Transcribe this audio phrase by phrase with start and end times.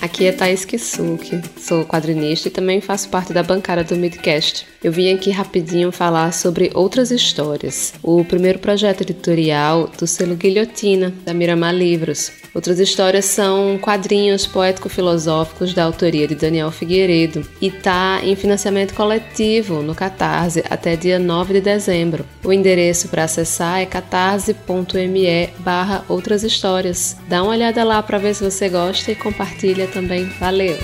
[0.00, 4.66] Aqui é Thaís Kisuki, sou quadrinista e também faço parte da bancada do Midcast.
[4.82, 7.94] Eu vim aqui rapidinho falar sobre outras histórias.
[8.02, 12.30] O primeiro projeto editorial do selo Guilhotina, da Miramar Livros.
[12.56, 19.82] Outras histórias são quadrinhos poético-filosóficos da autoria de Daniel Figueiredo e tá em financiamento coletivo
[19.82, 22.24] no Catarse até dia 9 de dezembro.
[22.42, 27.14] O endereço para acessar é catarse.me barra outras histórias.
[27.28, 30.24] Dá uma olhada lá para ver se você gosta e compartilha também.
[30.40, 30.78] Valeu!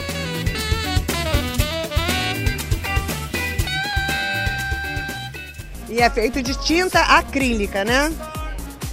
[5.89, 8.13] E é feito de tinta acrílica, né?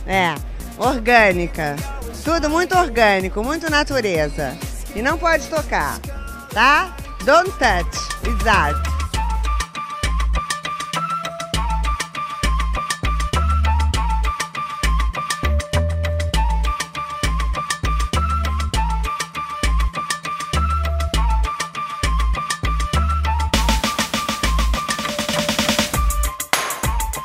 [0.07, 0.33] É,
[0.77, 1.98] orgânica.
[2.23, 4.57] Tudo muito orgânico, muito natureza.
[4.95, 5.99] E não pode tocar,
[6.53, 6.95] tá?
[7.23, 8.89] Don't touch, exato.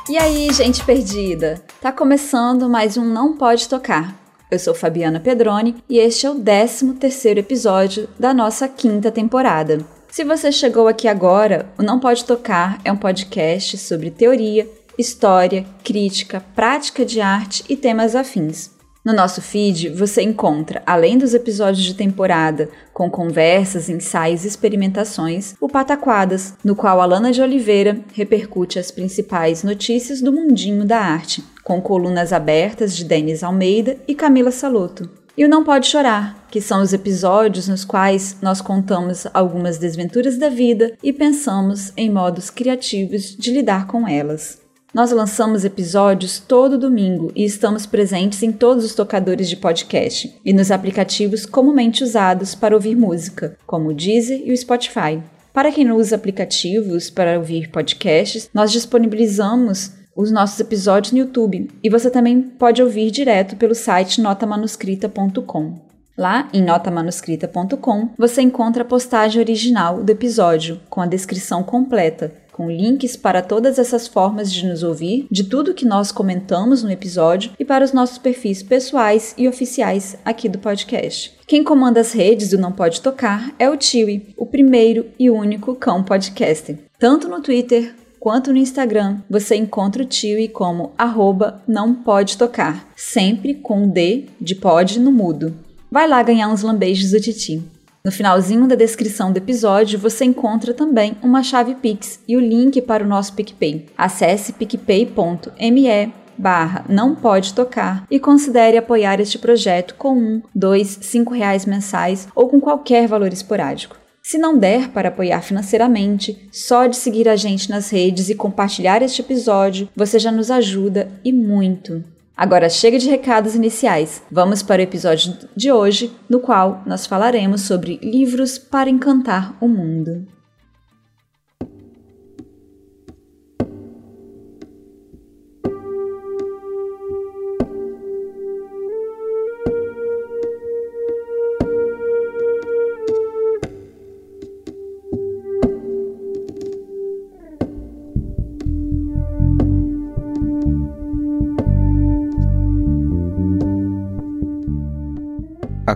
[0.07, 1.61] E aí, gente perdida?
[1.81, 4.24] Tá começando mais um Não Pode Tocar.
[4.49, 9.79] Eu sou Fabiana Pedroni e este é o 13 terceiro episódio da nossa quinta temporada.
[10.07, 15.65] Se você chegou aqui agora, o Não Pode Tocar é um podcast sobre teoria, história,
[15.83, 18.69] crítica, prática de arte e temas afins.
[19.03, 25.55] No nosso feed, você encontra, além dos episódios de temporada com conversas, ensaios e experimentações,
[25.59, 31.43] o Pataquadas, no qual Alana de Oliveira repercute as principais notícias do mundinho da arte,
[31.65, 35.09] com colunas abertas de Denis Almeida e Camila Saloto.
[35.35, 40.37] E o Não Pode Chorar, que são os episódios nos quais nós contamos algumas desventuras
[40.37, 44.59] da vida e pensamos em modos criativos de lidar com elas.
[44.93, 50.53] Nós lançamos episódios todo domingo e estamos presentes em todos os tocadores de podcast e
[50.53, 55.19] nos aplicativos comumente usados para ouvir música, como o Deezer e o Spotify.
[55.51, 61.69] Para quem não usa aplicativos para ouvir podcasts, nós disponibilizamos os nossos episódios no YouTube
[61.83, 65.79] e você também pode ouvir direto pelo site notamanuscrita.com.
[66.17, 72.71] Lá em notamanuscrita.com você encontra a postagem original do episódio com a descrição completa com
[72.71, 77.51] links para todas essas formas de nos ouvir, de tudo que nós comentamos no episódio
[77.59, 81.35] e para os nossos perfis pessoais e oficiais aqui do podcast.
[81.45, 85.75] Quem comanda as redes do Não Pode Tocar é o Tiwi, o primeiro e único
[85.75, 86.79] cão podcast.
[86.97, 87.93] Tanto no Twitter
[88.25, 94.25] quanto no Instagram, você encontra o Tiwi como arroba não pode tocar, sempre com D
[94.41, 95.53] de pode no mudo.
[95.91, 97.61] Vai lá ganhar uns lambejos do Titi.
[98.03, 102.81] No finalzinho da descrição do episódio você encontra também uma chave Pix e o link
[102.81, 103.85] para o nosso PicPay.
[103.95, 111.31] Acesse picpay.me barra não pode tocar e considere apoiar este projeto com um, dois, cinco
[111.31, 113.95] reais mensais ou com qualquer valor esporádico.
[114.27, 119.03] Se não der para apoiar financeiramente, só de seguir a gente nas redes e compartilhar
[119.03, 122.03] este episódio, você já nos ajuda e muito.
[122.35, 124.23] Agora chega de recados iniciais.
[124.31, 129.67] Vamos para o episódio de hoje, no qual nós falaremos sobre livros para encantar o
[129.67, 130.27] mundo.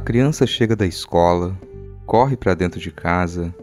[0.10, 1.56] Criança chega da escola,
[2.04, 3.54] corre para dentro de casa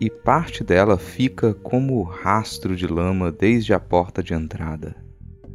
[0.00, 4.96] e parte dela fica como rastro de lama desde a porta de entrada.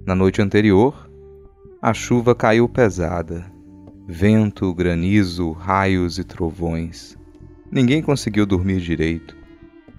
[0.06, 1.12] Na noite anterior,
[1.82, 3.46] a chuva caiu pesada.
[4.08, 7.18] Vento, granizo, raios e trovões.
[7.70, 9.36] Ninguém conseguiu dormir direito.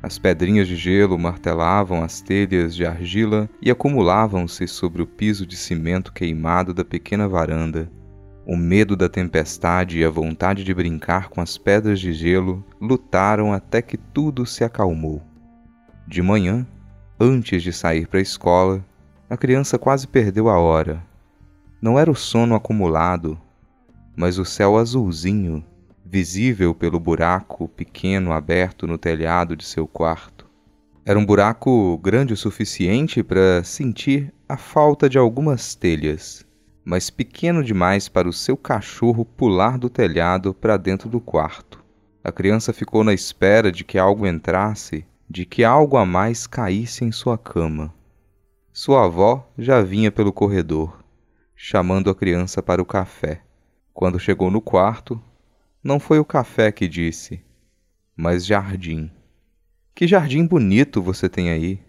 [0.03, 5.59] As pedrinhas de gelo martelavam as telhas de argila e acumulavam-se sobre o piso de
[5.59, 7.93] cimento queimado da pequena varanda
[8.45, 13.53] o medo da tempestade e a vontade de brincar com as pedras de gelo lutaram
[13.53, 15.23] até que tudo se acalmou.
[16.07, 16.67] De manhã,
[17.21, 18.85] antes de sair para a escola,
[19.31, 21.03] a criança quase perdeu a hora.
[21.81, 23.39] Não era o sono acumulado,
[24.17, 25.65] mas o céu azulzinho,
[26.05, 30.51] visível pelo buraco pequeno aberto no telhado de seu quarto.
[31.05, 36.45] Era um buraco grande o suficiente para sentir a falta de algumas telhas
[36.85, 41.83] mas pequeno demais para o seu cachorro pular do telhado para dentro do quarto.
[42.25, 47.05] A criança ficou na espera de que algo entrasse, de que algo a mais caísse
[47.05, 47.93] em sua cama.
[48.73, 51.03] Sua avó já vinha pelo corredor,
[51.55, 53.43] chamando a criança para o café.
[53.93, 55.21] Quando chegou no quarto,
[55.83, 57.43] não foi o café que disse,
[58.17, 59.11] mas jardim.
[59.95, 61.81] Que jardim bonito você tem aí!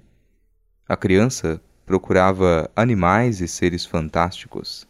[0.88, 4.88] A criança procurava animais e seres fantásticos.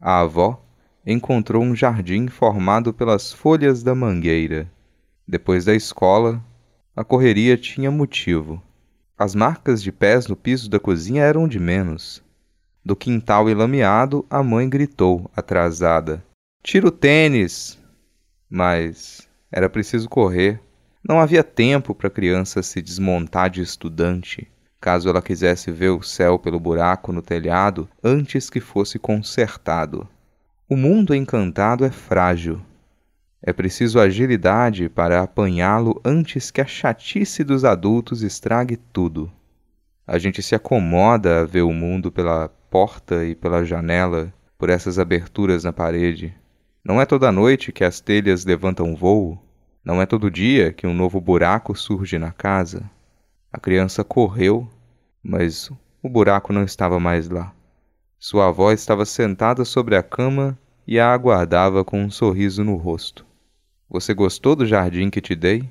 [0.00, 0.62] A avó
[1.06, 4.70] encontrou um jardim formado pelas folhas da mangueira.
[5.26, 6.42] Depois da escola,
[6.94, 8.62] a correria tinha motivo.
[9.18, 12.22] As marcas de pés no piso da cozinha eram de menos.
[12.84, 16.24] Do quintal enlameado, a mãe gritou, atrasada:
[16.62, 17.78] Tira o tênis!
[18.50, 20.60] Mas era preciso correr.
[21.06, 24.50] Não havia tempo para a criança se desmontar de estudante,
[24.84, 30.06] caso ela quisesse ver o céu pelo buraco no telhado antes que fosse consertado.
[30.68, 32.60] O mundo encantado é frágil.
[33.42, 39.32] É preciso agilidade para apanhá-lo antes que a chatice dos adultos estrague tudo.
[40.06, 44.98] A gente se acomoda a ver o mundo pela porta e pela janela, por essas
[44.98, 46.34] aberturas na parede.
[46.84, 49.42] Não é toda noite que as telhas levantam voo.
[49.82, 52.82] Não é todo dia que um novo buraco surge na casa.
[53.50, 54.68] A criança correu,
[55.24, 55.70] mas
[56.02, 57.52] o buraco não estava mais lá.
[58.18, 63.24] Sua avó estava sentada sobre a cama e a aguardava com um sorriso no rosto.
[63.88, 65.68] Você gostou do jardim que te dei?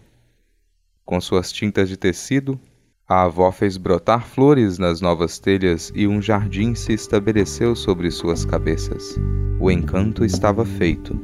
[1.06, 2.60] Com suas tintas de tecido,
[3.08, 8.46] a avó fez brotar flores nas novas telhas e um jardim se estabeleceu sobre suas
[8.46, 9.18] cabeças.
[9.60, 11.20] O encanto estava feito.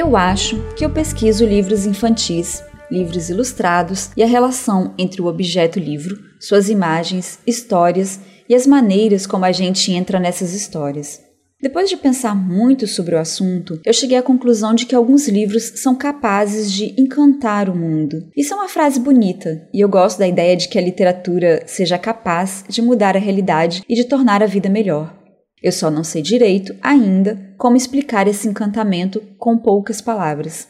[0.00, 5.80] Eu acho que eu pesquiso livros infantis, livros ilustrados e a relação entre o objeto
[5.80, 11.20] livro, suas imagens, histórias e as maneiras como a gente entra nessas histórias.
[11.60, 15.72] Depois de pensar muito sobre o assunto, eu cheguei à conclusão de que alguns livros
[15.74, 18.30] são capazes de encantar o mundo.
[18.36, 21.98] Isso é uma frase bonita, e eu gosto da ideia de que a literatura seja
[21.98, 25.17] capaz de mudar a realidade e de tornar a vida melhor.
[25.62, 30.68] Eu só não sei direito, ainda, como explicar esse encantamento com poucas palavras.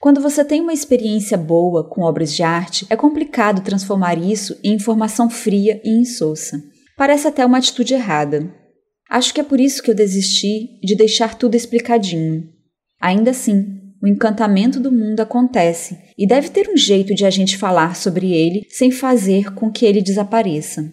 [0.00, 4.74] Quando você tem uma experiência boa com obras de arte, é complicado transformar isso em
[4.74, 6.62] informação fria e insossa.
[6.96, 8.52] Parece até uma atitude errada.
[9.10, 12.48] Acho que é por isso que eu desisti de deixar tudo explicadinho.
[13.00, 17.56] Ainda assim, o encantamento do mundo acontece e deve ter um jeito de a gente
[17.56, 20.92] falar sobre ele sem fazer com que ele desapareça.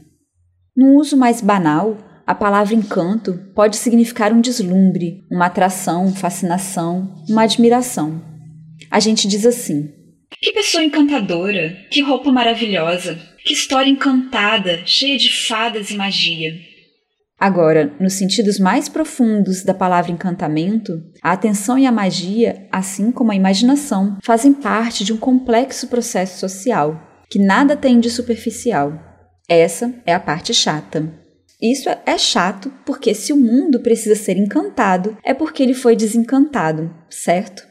[0.75, 7.44] No uso mais banal, a palavra encanto pode significar um deslumbre, uma atração, fascinação, uma
[7.44, 8.22] admiração.
[8.89, 9.92] A gente diz assim:
[10.42, 16.54] Que pessoa encantadora, que roupa maravilhosa, que história encantada, cheia de fadas e magia.
[17.38, 23.31] Agora, nos sentidos mais profundos da palavra encantamento, a atenção e a magia, assim como
[23.31, 28.98] a imaginação, fazem parte de um complexo processo social, que nada tem de superficial.
[29.50, 31.25] Essa é a parte chata.
[31.71, 36.94] Isso é chato, porque se o mundo precisa ser encantado, é porque ele foi desencantado,
[37.09, 37.63] certo?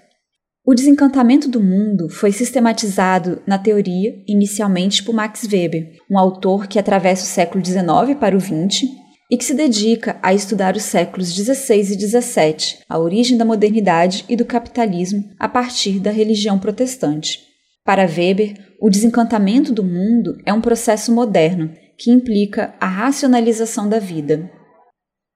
[0.66, 6.76] O desencantamento do mundo foi sistematizado na teoria inicialmente por Max Weber, um autor que
[6.76, 8.88] atravessa o século XIX para o XX
[9.30, 14.24] e que se dedica a estudar os séculos XVI e XVII, a origem da modernidade
[14.28, 17.38] e do capitalismo a partir da religião protestante.
[17.84, 23.98] Para Weber, o desencantamento do mundo é um processo moderno que implica a racionalização da
[23.98, 24.50] vida.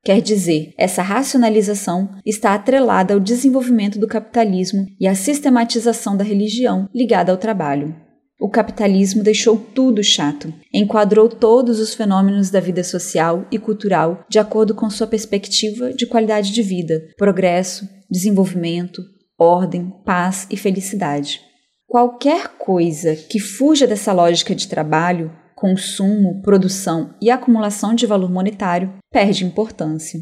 [0.05, 6.88] Quer dizer, essa racionalização está atrelada ao desenvolvimento do capitalismo e à sistematização da religião
[6.95, 7.95] ligada ao trabalho.
[8.41, 14.38] O capitalismo deixou tudo chato, enquadrou todos os fenômenos da vida social e cultural de
[14.38, 19.03] acordo com sua perspectiva de qualidade de vida, progresso, desenvolvimento,
[19.37, 21.41] ordem, paz e felicidade.
[21.88, 28.95] Qualquer coisa que fuja dessa lógica de trabalho consumo, produção e acumulação de valor monetário
[29.11, 30.21] perde importância.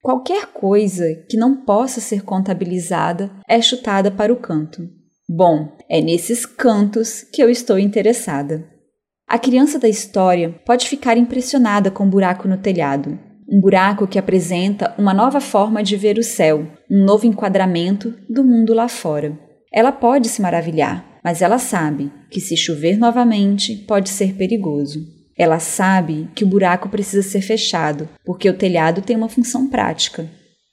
[0.00, 4.88] Qualquer coisa que não possa ser contabilizada é chutada para o canto.
[5.28, 8.66] Bom, é nesses cantos que eu estou interessada.
[9.28, 14.06] A criança da história pode ficar impressionada com o um buraco no telhado, um buraco
[14.06, 18.88] que apresenta uma nova forma de ver o céu, um novo enquadramento do mundo lá
[18.88, 19.38] fora.
[19.70, 25.06] Ela pode se maravilhar, mas ela sabe que se chover novamente pode ser perigoso.
[25.36, 30.26] Ela sabe que o buraco precisa ser fechado, porque o telhado tem uma função prática.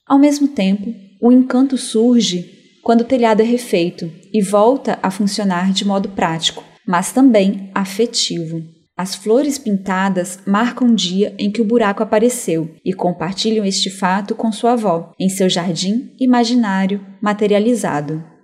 [0.07, 5.73] Ao mesmo tempo, o encanto surge quando o telhado é refeito e volta a funcionar
[5.73, 8.63] de modo prático, mas também afetivo.
[8.95, 14.33] As flores pintadas marcam o dia em que o buraco apareceu e compartilham este fato
[14.33, 18.34] com sua avó, em seu jardim imaginário materializado.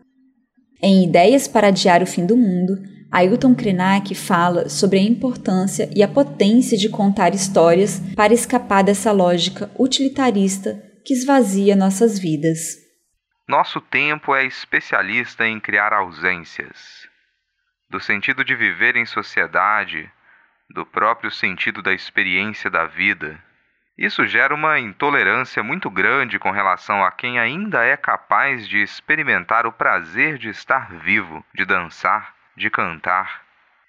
[0.84, 6.02] Em Ideias para Adiar o Fim do Mundo, Ailton Krenak fala sobre a importância e
[6.02, 12.78] a potência de contar histórias para escapar dessa lógica utilitarista que esvazia nossas vidas.
[13.48, 17.08] Nosso tempo é especialista em criar ausências.
[17.88, 20.10] Do sentido de viver em sociedade,
[20.74, 23.38] do próprio sentido da experiência da vida.
[24.02, 29.68] Isso gera uma intolerância muito grande com relação a quem ainda é capaz de experimentar
[29.68, 33.44] o prazer de estar vivo, de dançar, de cantar.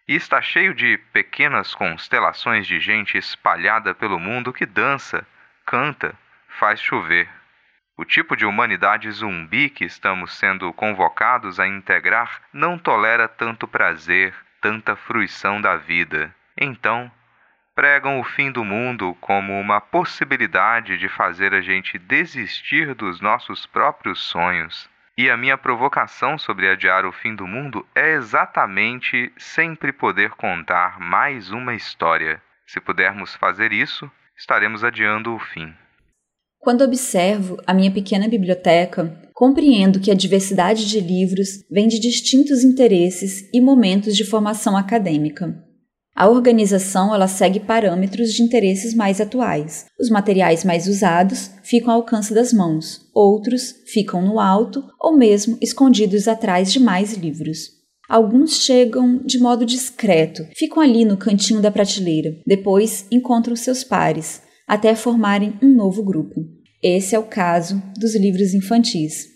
[0.07, 5.27] E está cheio de pequenas constelações de gente espalhada pelo mundo que dança,
[5.65, 6.15] canta,
[6.59, 7.27] faz chover.
[7.97, 14.35] O tipo de humanidade zumbi que estamos sendo convocados a integrar não tolera tanto prazer,
[14.61, 16.35] tanta fruição da vida.
[16.55, 17.11] Então,
[17.75, 23.67] pregam o fim do mundo como uma possibilidade de fazer a gente desistir dos nossos
[23.67, 24.89] próprios sonhos.
[25.17, 30.99] E a minha provocação sobre adiar o fim do mundo é exatamente sempre poder contar
[30.99, 32.41] mais uma história.
[32.67, 35.73] Se pudermos fazer isso, estaremos adiando o fim.
[36.59, 42.63] Quando observo a minha pequena biblioteca, compreendo que a diversidade de livros vem de distintos
[42.63, 45.72] interesses e momentos de formação acadêmica.
[46.23, 49.87] A organização ela segue parâmetros de interesses mais atuais.
[49.99, 55.59] Os materiais mais usados ficam ao alcance das mãos, outros ficam no alto ou mesmo
[55.61, 57.71] escondidos atrás de mais livros.
[58.09, 64.43] Alguns chegam de modo discreto, ficam ali no cantinho da prateleira, depois encontram seus pares,
[64.69, 66.47] até formarem um novo grupo.
[66.81, 69.32] Esse é o caso dos livros infantis.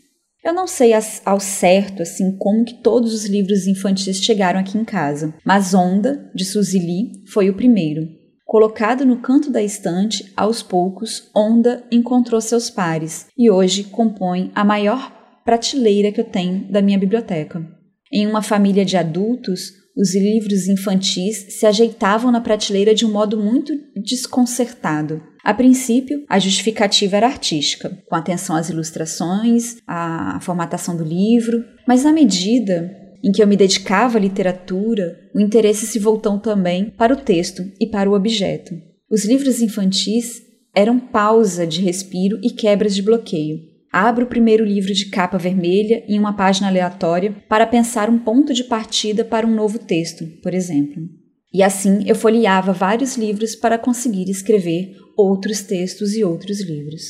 [0.47, 0.93] Eu não sei
[1.25, 6.31] ao certo assim como que todos os livros infantis chegaram aqui em casa, mas Onda,
[6.33, 8.09] de Suzy Lee, foi o primeiro.
[8.45, 14.65] Colocado no canto da estante, aos poucos, Onda encontrou seus pares e hoje compõe a
[14.65, 15.11] maior
[15.45, 17.67] prateleira que eu tenho da minha biblioteca.
[18.13, 23.37] Em uma família de adultos, os livros infantis se ajeitavam na prateleira de um modo
[23.37, 25.21] muito desconcertado.
[25.47, 32.03] A princípio, a justificativa era artística, com atenção às ilustrações, à formatação do livro, mas
[32.03, 37.15] na medida em que eu me dedicava à literatura, o interesse se voltou também para
[37.15, 38.75] o texto e para o objeto.
[39.09, 40.43] Os livros infantis
[40.75, 43.61] eram pausa de respiro e quebras de bloqueio.
[43.93, 48.53] Abro o primeiro livro de capa vermelha em uma página aleatória para pensar um ponto
[48.53, 51.05] de partida para um novo texto, por exemplo.
[51.53, 57.03] E assim eu folheava vários livros para conseguir escrever outros textos e outros livros.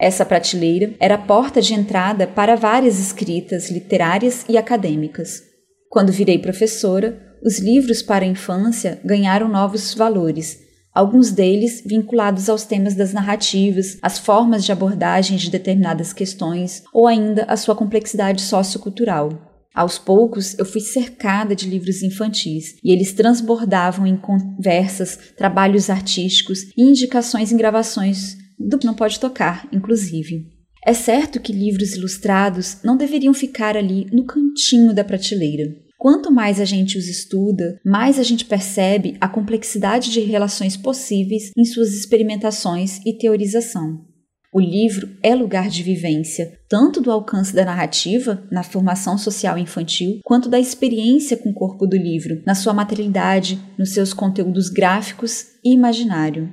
[0.00, 5.42] Essa prateleira era a porta de entrada para várias escritas literárias e acadêmicas.
[5.90, 10.60] Quando virei professora, os livros para a infância ganharam novos valores,
[10.94, 17.06] alguns deles vinculados aos temas das narrativas, às formas de abordagem de determinadas questões ou
[17.06, 19.47] ainda à sua complexidade sociocultural.
[19.78, 26.64] Aos poucos, eu fui cercada de livros infantis e eles transbordavam em conversas, trabalhos artísticos
[26.76, 30.48] e indicações em gravações do que não pode tocar, inclusive.
[30.84, 35.72] É certo que livros ilustrados não deveriam ficar ali no cantinho da prateleira.
[35.96, 41.52] Quanto mais a gente os estuda, mais a gente percebe a complexidade de relações possíveis
[41.56, 44.07] em suas experimentações e teorização.
[44.50, 50.20] O livro é lugar de vivência, tanto do alcance da narrativa, na formação social infantil,
[50.24, 55.48] quanto da experiência com o corpo do livro, na sua materialidade, nos seus conteúdos gráficos
[55.62, 56.50] e imaginário.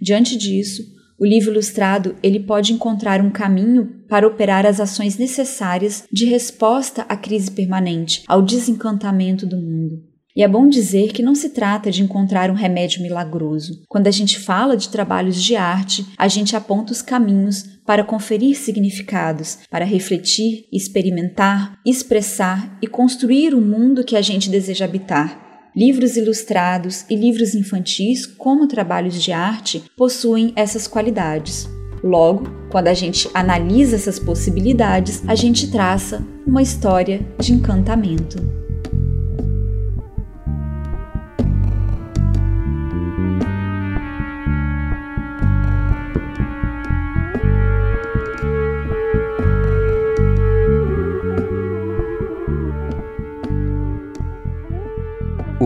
[0.00, 0.84] Diante disso,
[1.18, 7.02] o livro ilustrado ele pode encontrar um caminho para operar as ações necessárias de resposta
[7.02, 10.11] à crise permanente, ao desencantamento do mundo.
[10.34, 13.82] E é bom dizer que não se trata de encontrar um remédio milagroso.
[13.86, 18.56] Quando a gente fala de trabalhos de arte, a gente aponta os caminhos para conferir
[18.56, 25.70] significados, para refletir, experimentar, expressar e construir o mundo que a gente deseja habitar.
[25.76, 31.68] Livros ilustrados e livros infantis, como trabalhos de arte, possuem essas qualidades.
[32.02, 38.61] Logo, quando a gente analisa essas possibilidades, a gente traça uma história de encantamento.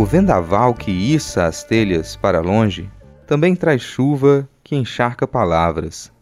[0.07, 2.89] O vendaval que issa as telhas para longe
[3.27, 6.13] também traz chuva que encharca palavras.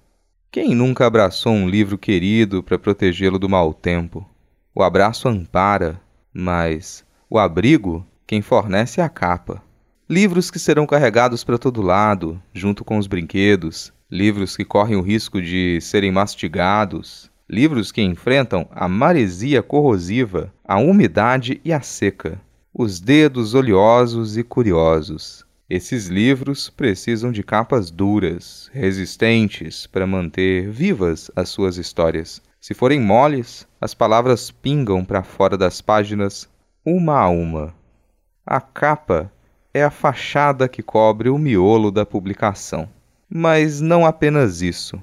[0.50, 4.26] Quem nunca abraçou um livro querido para protegê-lo do mau tempo?
[4.74, 6.00] O abraço ampara,
[6.32, 9.62] mas o abrigo quem fornece é a capa.
[10.08, 15.02] livros que serão carregados para todo lado, junto com os brinquedos, livros que correm o
[15.02, 22.40] risco de serem mastigados, livros que enfrentam a maresia corrosiva, a umidade e a seca,
[22.76, 25.46] os dedos oleosos e curiosos.
[25.70, 32.42] Esses livros precisam de capas duras, resistentes, para manter vivas as suas histórias.
[32.60, 36.48] Se forem moles, as palavras pingam para fora das páginas,
[36.84, 37.72] uma a uma.
[38.44, 39.30] A capa
[39.72, 42.88] é a fachada que cobre o miolo da publicação.
[43.28, 45.00] Mas não apenas isso.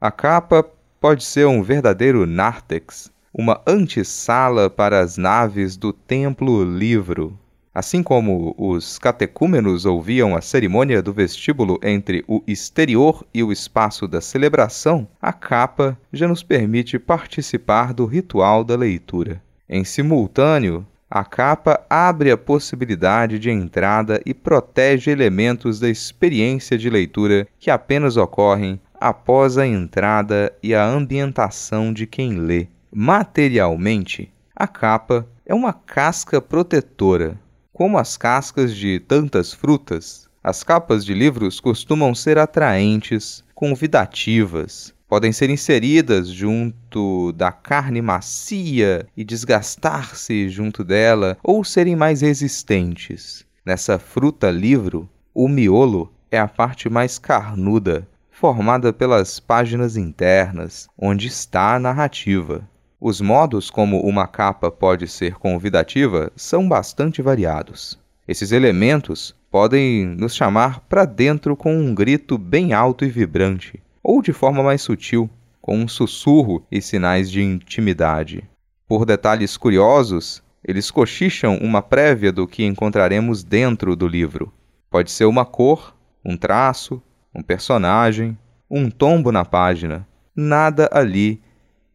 [0.00, 0.68] A capa
[1.00, 7.38] pode ser um verdadeiro nártex, uma antessala para as naves do templo livro.
[7.74, 14.06] Assim como os catecúmenos ouviam a cerimônia do vestíbulo entre o exterior e o espaço
[14.06, 19.42] da celebração, a capa já nos permite participar do ritual da leitura.
[19.66, 26.90] Em simultâneo, a capa abre a possibilidade de entrada e protege elementos da experiência de
[26.90, 32.66] leitura que apenas ocorrem após a entrada e a ambientação de quem lê.
[32.94, 37.40] Materialmente, a capa é uma casca protetora.
[37.72, 45.32] Como as cascas de tantas frutas, as capas de livros costumam ser atraentes, convidativas, podem
[45.32, 53.46] ser inseridas junto da carne macia e desgastar-se junto dela, ou serem mais resistentes.
[53.64, 61.28] Nessa fruta livro, o miolo é a parte mais carnuda, formada pelas páginas internas, onde
[61.28, 62.68] está a narrativa.
[63.04, 67.98] Os modos como uma capa pode ser convidativa são bastante variados.
[68.28, 74.22] Esses elementos podem nos chamar para dentro com um grito bem alto e vibrante, ou
[74.22, 75.28] de forma mais sutil,
[75.60, 78.48] com um sussurro e sinais de intimidade.
[78.86, 84.52] Por detalhes curiosos, eles cochicham uma prévia do que encontraremos dentro do livro.
[84.88, 85.92] Pode ser uma cor,
[86.24, 87.02] um traço,
[87.34, 88.38] um personagem,
[88.70, 90.06] um tombo na página.
[90.36, 91.42] Nada ali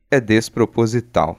[0.10, 1.38] é desproposital.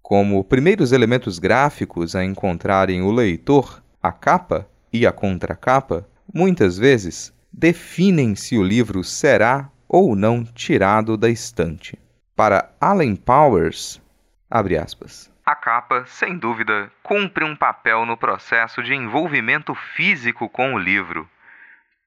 [0.00, 7.32] Como primeiros elementos gráficos a encontrarem o leitor, a capa e a contracapa, muitas vezes
[7.52, 11.98] definem se o livro será ou não tirado da estante.
[12.36, 14.00] Para Allen Powers,
[14.48, 15.30] abre aspas.
[15.44, 21.28] A capa, sem dúvida, cumpre um papel no processo de envolvimento físico com o livro,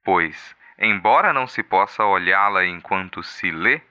[0.04, 3.82] pois, embora não se possa olhá-la enquanto se lê,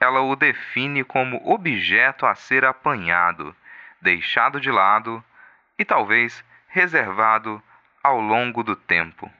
[0.00, 3.54] ela o define como objeto a ser apanhado,
[4.00, 5.22] deixado de lado
[5.78, 7.62] e talvez reservado
[8.02, 9.30] ao longo do tempo.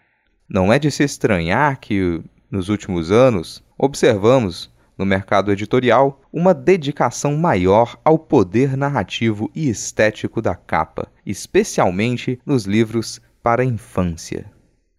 [0.49, 7.37] Não é de se estranhar que, nos últimos anos, observamos no mercado editorial uma dedicação
[7.37, 14.51] maior ao poder narrativo e estético da capa, especialmente nos livros para a infância.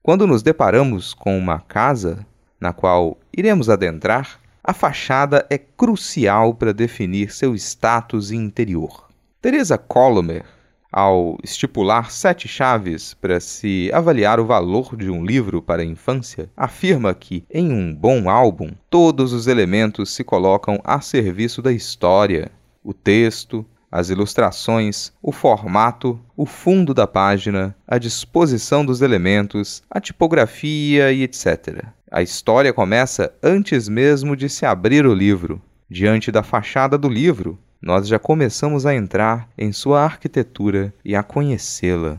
[0.04, 2.26] Quando nos deparamos com uma casa
[2.60, 9.08] na qual iremos adentrar, a fachada é crucial para definir seu status interior.
[9.42, 10.44] Teresa Colomer
[10.92, 16.50] ao estipular sete chaves para se avaliar o valor de um livro para a infância,
[16.56, 22.52] afirma que, em um bom álbum, todos os elementos se colocam a serviço da história:
[22.84, 30.02] o texto, as ilustrações, o formato, o fundo da página, a disposição dos elementos, a
[30.02, 31.86] tipografia e etc.
[32.10, 35.62] A história começa antes mesmo de se abrir o livro.
[35.90, 41.22] Diante da fachada do livro, nós já começamos a entrar em sua arquitetura e a
[41.22, 42.18] conhecê-la.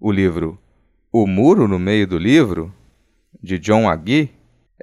[0.00, 0.58] O livro
[1.12, 2.72] O Muro no Meio do Livro,
[3.42, 4.30] de John Agee,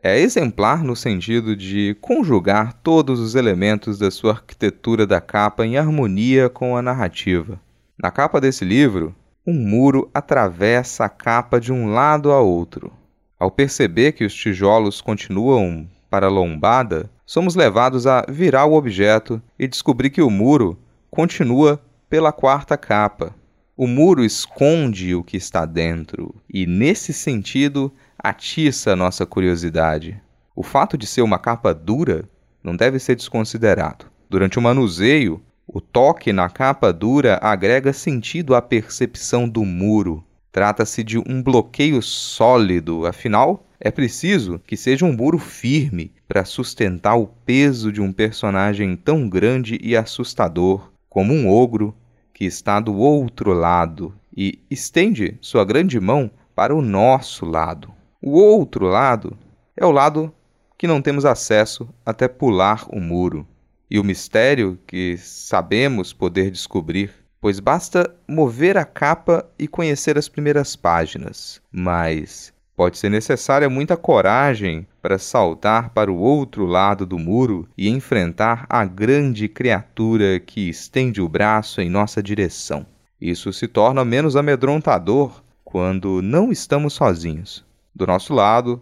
[0.03, 5.75] é exemplar no sentido de conjugar todos os elementos da sua arquitetura da capa em
[5.75, 7.59] harmonia com a narrativa.
[7.97, 9.15] Na capa desse livro,
[9.47, 12.93] um muro atravessa a capa de um lado a outro.
[13.37, 19.41] Ao perceber que os tijolos continuam para a lombada, somos levados a virar o objeto
[19.59, 20.79] e descobrir que o muro
[21.11, 23.35] continua pela quarta capa.
[23.75, 30.17] O muro esconde o que está dentro e, nesse sentido, atiça nossa curiosidade.
[30.55, 32.23] O fato de ser uma capa dura
[32.63, 34.05] não deve ser desconsiderado.
[34.29, 40.23] Durante o manuseio, o toque na capa dura agrega sentido à percepção do muro.
[40.55, 47.17] Trata-se de um bloqueio sólido, afinal, é preciso que seja um muro firme para sustentar
[47.17, 51.93] o peso de um personagem tão grande e assustador como um ogro
[52.33, 57.93] que está do outro lado e estende sua grande mão para o nosso lado.
[58.21, 59.37] O outro lado
[59.75, 60.33] é o lado
[60.77, 63.45] que não temos acesso até pular o muro.
[63.91, 70.27] E o mistério que sabemos poder descobrir pois basta mover a capa e conhecer as
[70.27, 71.61] primeiras páginas.
[71.71, 77.87] Mas pode ser necessária muita coragem para saltar para o outro lado do muro e
[77.87, 82.83] enfrentar a grande criatura que estende o braço em nossa direção.
[83.21, 87.63] Isso se torna menos amedrontador quando não estamos sozinhos.
[87.93, 88.81] Do nosso lado,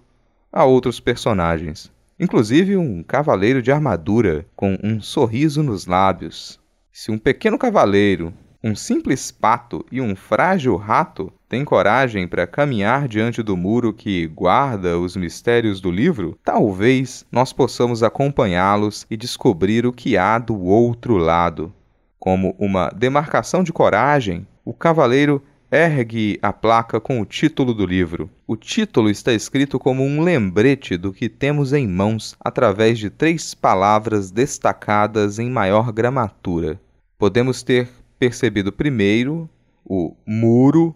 [0.50, 6.64] há outros personagens, inclusive um cavaleiro de armadura com um sorriso nos lábios.
[6.94, 8.32] Se um pequeno cavaleiro
[8.64, 14.26] um simples pato e um frágil rato têm coragem para caminhar diante do muro que
[14.28, 20.58] guarda os mistérios do livro, talvez nós possamos acompanhá-los e descobrir o que há do
[20.62, 21.74] outro lado.
[22.18, 28.30] Como uma demarcação de coragem, o cavaleiro ergue a placa com o título do livro.
[28.48, 33.54] O título está escrito como um lembrete do que temos em mãos através de três
[33.54, 36.80] palavras destacadas em maior gramatura.
[37.18, 37.90] Podemos ter
[38.24, 39.50] percebido primeiro
[39.84, 40.96] o muro,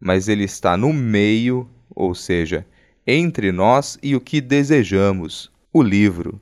[0.00, 2.66] mas ele está no meio, ou seja,
[3.06, 6.40] entre nós e o que desejamos, o livro.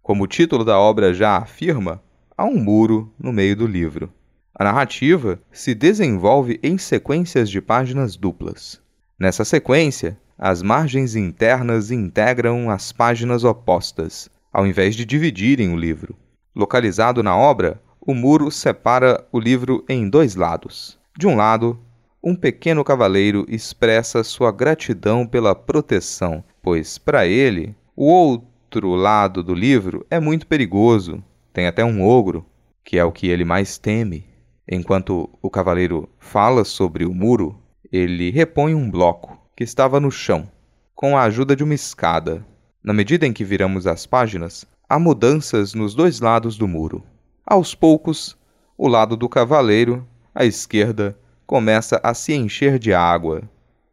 [0.00, 2.00] Como o título da obra já afirma,
[2.38, 4.12] há um muro no meio do livro.
[4.54, 8.80] A narrativa se desenvolve em sequências de páginas duplas.
[9.18, 16.14] Nessa sequência, as margens internas integram as páginas opostas, ao invés de dividirem o livro.
[16.54, 20.98] Localizado na obra, o muro separa o livro em dois lados.
[21.16, 21.78] De um lado,
[22.22, 29.54] um pequeno cavaleiro expressa sua gratidão pela proteção, pois para ele o outro lado do
[29.54, 31.22] livro é muito perigoso.
[31.52, 32.44] Tem até um ogro,
[32.84, 34.26] que é o que ele mais teme.
[34.70, 37.58] Enquanto o cavaleiro fala sobre o muro,
[37.90, 40.48] ele repõe um bloco que estava no chão,
[40.94, 42.44] com a ajuda de uma escada.
[42.82, 47.02] Na medida em que viramos as páginas, há mudanças nos dois lados do muro.
[47.46, 48.38] Aos poucos,
[48.74, 51.14] o lado do cavaleiro, à esquerda,
[51.46, 53.42] começa a se encher de água.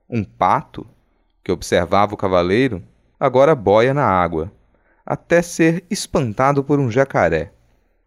[0.09, 0.87] Um pato,
[1.43, 2.81] que observava o cavaleiro,
[3.19, 4.49] agora boia na água,
[5.05, 7.51] até ser espantado por um jacaré.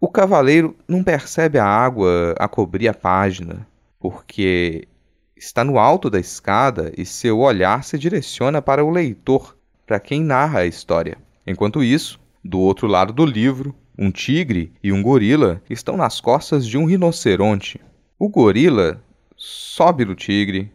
[0.00, 3.66] O cavaleiro não percebe a água a cobrir a página,
[4.00, 4.88] porque
[5.36, 9.54] está no alto da escada e seu olhar se direciona para o leitor,
[9.86, 11.18] para quem narra a história.
[11.46, 16.66] Enquanto isso, do outro lado do livro, um tigre e um gorila estão nas costas
[16.66, 17.80] de um rinoceronte.
[18.18, 19.00] O gorila
[19.36, 20.72] sobe no tigre,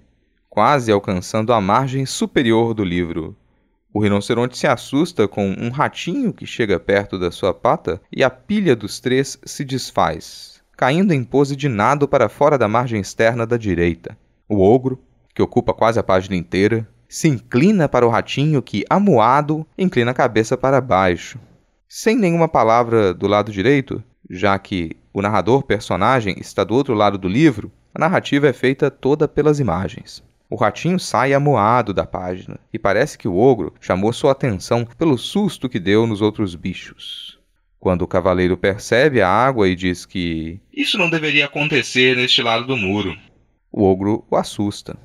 [0.49, 3.35] quase alcançando a margem superior do livro.
[3.93, 8.29] O rinoceronte se assusta com um ratinho que chega perto da sua pata e a
[8.29, 13.45] pilha dos três se desfaz, caindo em pose de nado para fora da margem externa
[13.45, 14.17] da direita.
[14.47, 15.01] O ogro,
[15.33, 20.13] que ocupa quase a página inteira, se inclina para o ratinho que, amuado, inclina a
[20.13, 21.39] cabeça para baixo
[21.91, 27.17] sem nenhuma palavra do lado direito, já que o narrador personagem está do outro lado
[27.17, 30.23] do livro, a narrativa é feita toda pelas imagens.
[30.47, 35.17] O ratinho sai amoado da página e parece que o ogro chamou sua atenção pelo
[35.17, 37.39] susto que deu nos outros bichos.
[37.79, 42.67] Quando o cavaleiro percebe a água e diz que isso não deveria acontecer neste lado
[42.67, 43.17] do muro,
[43.71, 44.95] o ogro o assusta.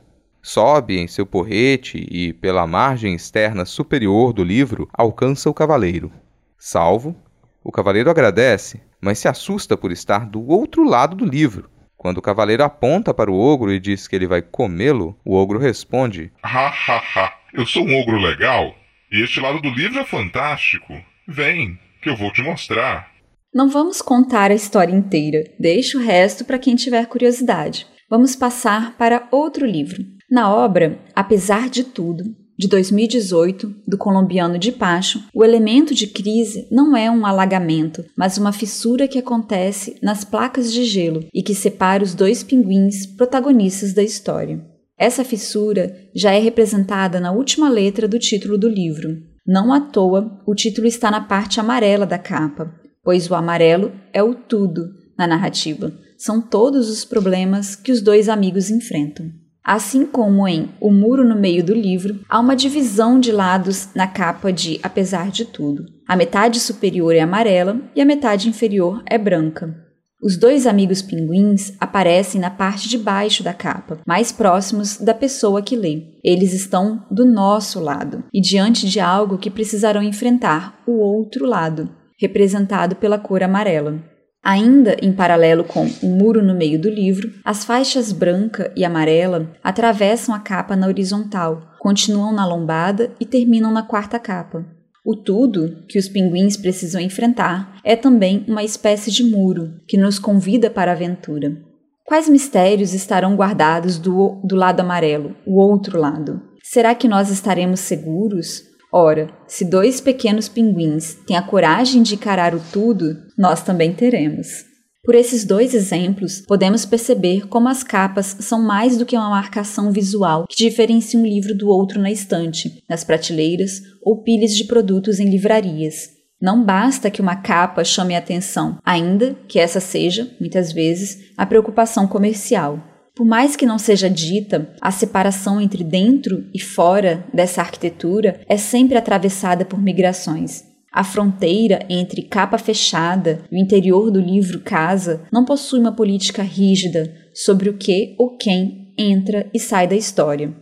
[0.43, 6.13] Sobe em seu porrete e, pela margem externa superior do livro, alcança o cavaleiro.
[6.59, 7.17] Salvo,
[7.63, 11.71] o cavaleiro agradece, mas se assusta por estar do outro lado do livro.
[11.97, 15.59] Quando o cavaleiro aponta para o ogro e diz que ele vai comê-lo, o ogro
[15.59, 18.75] responde: Ha ha ha, eu sou um ogro legal
[19.11, 20.93] e este lado do livro é fantástico.
[21.27, 23.11] Vem, que eu vou te mostrar.
[23.55, 27.87] Não vamos contar a história inteira, deixe o resto para quem tiver curiosidade.
[28.11, 30.03] Vamos passar para outro livro.
[30.31, 32.25] Na obra, apesar de tudo,
[32.57, 38.39] de 2018, do colombiano de Pacho, o elemento de crise não é um alagamento, mas
[38.39, 43.93] uma fissura que acontece nas placas de gelo e que separa os dois pinguins protagonistas
[43.93, 44.65] da história.
[44.97, 49.17] Essa fissura já é representada na última letra do título do livro.
[49.45, 54.23] Não à toa, o título está na parte amarela da capa, pois o amarelo é
[54.23, 55.93] o tudo na narrativa.
[56.17, 59.31] São todos os problemas que os dois amigos enfrentam.
[59.65, 64.07] Assim como em O Muro no Meio do livro, há uma divisão de lados na
[64.07, 65.87] capa de Apesar de Tudo.
[66.07, 69.75] A metade superior é amarela e a metade inferior é branca.
[70.23, 75.63] Os dois amigos pinguins aparecem na parte de baixo da capa, mais próximos da pessoa
[75.63, 76.03] que lê.
[76.23, 81.89] Eles estão do nosso lado e diante de algo que precisarão enfrentar, o outro lado,
[82.21, 84.03] representado pela cor amarela.
[84.45, 89.51] Ainda em paralelo com o muro no meio do livro, as faixas branca e amarela
[89.63, 94.63] atravessam a capa na horizontal, continuam na lombada e terminam na quarta capa.
[95.03, 100.19] O tudo que os pinguins precisam enfrentar é também uma espécie de muro que nos
[100.19, 101.57] convida para a aventura.
[102.05, 106.43] Quais mistérios estarão guardados do, do lado amarelo, o outro lado?
[106.63, 108.74] Será que nós estaremos seguros?
[108.97, 114.65] Ora, se dois pequenos pinguins têm a coragem de encarar o tudo, nós também teremos.
[115.03, 119.91] Por esses dois exemplos, podemos perceber como as capas são mais do que uma marcação
[119.91, 125.19] visual que diferencia um livro do outro na estante, nas prateleiras ou pilhas de produtos
[125.19, 126.11] em livrarias.
[126.41, 131.45] Não basta que uma capa chame a atenção, ainda que essa seja, muitas vezes, a
[131.45, 132.94] preocupação comercial.
[133.15, 138.57] Por mais que não seja dita, a separação entre dentro e fora dessa arquitetura é
[138.57, 140.65] sempre atravessada por migrações.
[140.93, 146.43] A fronteira entre capa fechada e o interior do livro casa não possui uma política
[146.43, 150.53] rígida sobre o que ou quem entra e sai da história.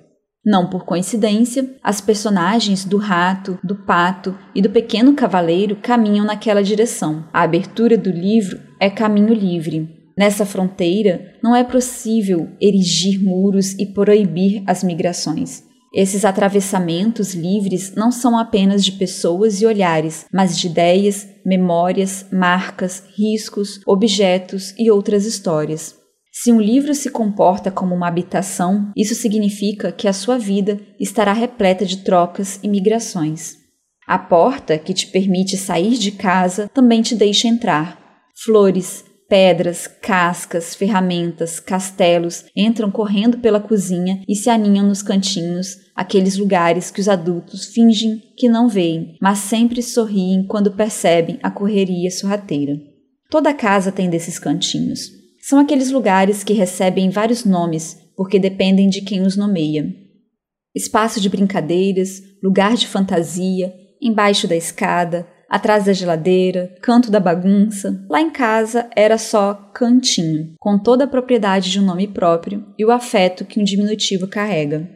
[0.44, 6.62] Não por coincidência, as personagens do rato, do pato e do pequeno cavaleiro caminham naquela
[6.62, 7.24] direção.
[7.32, 10.01] A abertura do livro é caminho livre.
[10.16, 15.64] Nessa fronteira, não é possível erigir muros e proibir as migrações.
[15.94, 23.02] Esses atravessamentos livres não são apenas de pessoas e olhares, mas de ideias, memórias, marcas,
[23.14, 25.94] riscos, objetos e outras histórias.
[26.32, 31.34] Se um livro se comporta como uma habitação, isso significa que a sua vida estará
[31.34, 33.58] repleta de trocas e migrações.
[34.06, 38.00] A porta que te permite sair de casa também te deixa entrar.
[38.34, 46.36] Flores, Pedras, cascas, ferramentas, castelos entram correndo pela cozinha e se aninham nos cantinhos, aqueles
[46.36, 52.10] lugares que os adultos fingem que não veem, mas sempre sorriem quando percebem a correria
[52.10, 52.78] sorrateira.
[53.30, 55.10] Toda casa tem desses cantinhos.
[55.40, 59.90] São aqueles lugares que recebem vários nomes porque dependem de quem os nomeia.
[60.74, 68.02] Espaço de brincadeiras, lugar de fantasia, embaixo da escada, atrás da geladeira, canto da bagunça.
[68.08, 72.86] Lá em casa era só cantinho, com toda a propriedade de um nome próprio e
[72.86, 74.88] o afeto que um diminutivo carrega.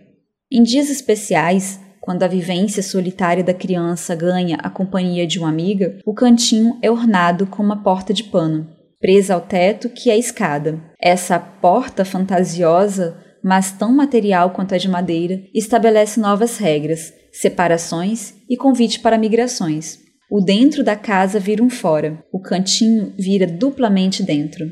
[0.51, 5.99] Em dias especiais, quando a vivência solitária da criança ganha a companhia de uma amiga,
[6.07, 8.66] o cantinho é ornado com uma porta de pano,
[8.99, 10.81] presa ao teto que é a escada.
[10.99, 18.57] Essa porta fantasiosa, mas tão material quanto a de madeira, estabelece novas regras, separações e
[18.57, 20.06] convite para migrações.
[20.29, 24.71] O dentro da casa vira um fora, o cantinho vira duplamente dentro.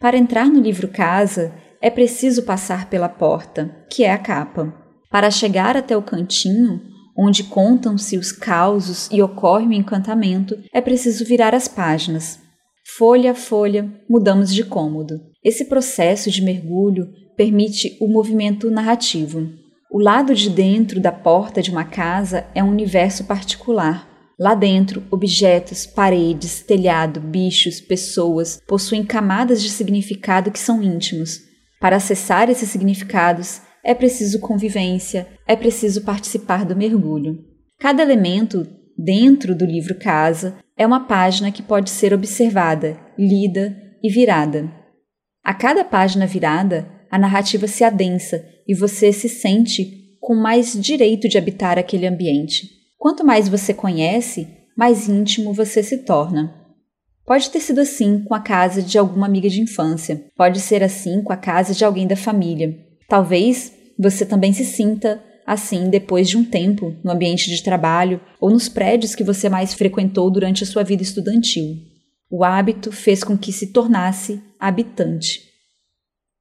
[0.00, 4.74] Para entrar no livro casa, é preciso passar pela porta, que é a capa.
[5.08, 6.80] Para chegar até o cantinho,
[7.16, 12.40] onde contam-se os causos e ocorre o encantamento, é preciso virar as páginas.
[12.96, 15.20] Folha a folha, mudamos de cômodo.
[15.44, 19.48] Esse processo de mergulho permite o movimento narrativo.
[19.92, 25.02] O lado de dentro da porta de uma casa é um universo particular, Lá dentro,
[25.10, 31.40] objetos, paredes, telhado, bichos, pessoas possuem camadas de significado que são íntimos.
[31.80, 37.44] Para acessar esses significados, é preciso convivência, é preciso participar do mergulho.
[37.80, 38.64] Cada elemento
[38.96, 44.70] dentro do livro Casa é uma página que pode ser observada, lida e virada.
[45.42, 51.28] A cada página virada, a narrativa se adensa e você se sente com mais direito
[51.28, 52.77] de habitar aquele ambiente.
[52.98, 56.52] Quanto mais você conhece, mais íntimo você se torna.
[57.24, 61.22] Pode ter sido assim com a casa de alguma amiga de infância, pode ser assim
[61.22, 62.76] com a casa de alguém da família.
[63.08, 68.50] Talvez você também se sinta assim depois de um tempo no ambiente de trabalho ou
[68.50, 71.76] nos prédios que você mais frequentou durante a sua vida estudantil.
[72.30, 75.40] O hábito fez com que se tornasse habitante.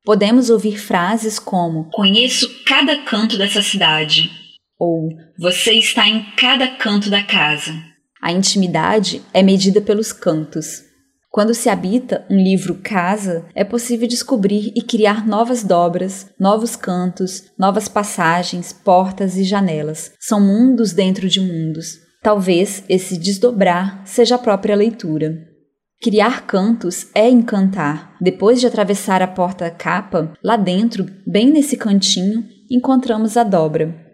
[0.04, 4.32] Podemos ouvir frases como: Conheço cada canto dessa cidade,
[4.80, 7.74] ou você está em cada canto da casa.
[8.22, 10.86] A intimidade é medida pelos cantos.
[11.30, 17.44] Quando se habita um livro casa, é possível descobrir e criar novas dobras, novos cantos,
[17.60, 20.14] novas passagens, portas e janelas.
[20.20, 22.00] São mundos dentro de mundos.
[22.24, 25.38] Talvez esse desdobrar seja a própria leitura.
[26.02, 28.16] Criar cantos é encantar.
[28.20, 34.07] Depois de atravessar a porta capa, lá dentro, bem nesse cantinho, encontramos a dobra.